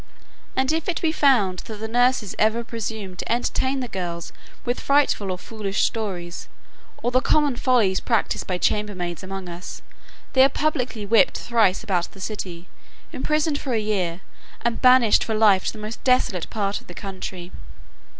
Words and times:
And 0.55 0.71
if 0.71 0.89
it 0.89 0.99
be 0.99 1.11
found 1.11 1.59
that 1.59 1.77
these 1.79 1.87
nurses 1.89 2.33
ever 2.39 2.63
presume 2.63 3.15
to 3.17 3.31
entertain 3.31 3.81
the 3.81 3.87
girls 3.87 4.33
with 4.65 4.79
frightful 4.79 5.29
or 5.29 5.37
foolish 5.37 5.83
stories, 5.83 6.47
or 7.03 7.11
the 7.11 7.21
common 7.21 7.55
follies 7.55 7.99
practised 7.99 8.47
by 8.47 8.57
chambermaids 8.57 9.21
among 9.21 9.47
us, 9.47 9.83
they 10.33 10.43
are 10.43 10.49
publicly 10.49 11.05
whipped 11.05 11.37
thrice 11.37 11.83
about 11.83 12.13
the 12.13 12.19
city, 12.19 12.67
imprisoned 13.13 13.59
for 13.59 13.73
a 13.73 13.79
year, 13.79 14.21
and 14.61 14.81
banished 14.81 15.23
for 15.23 15.35
life 15.35 15.67
to 15.67 15.73
the 15.73 15.77
most 15.77 16.03
desolate 16.03 16.49
part 16.49 16.81
of 16.81 16.87
the 16.87 16.95
country. 16.95 17.51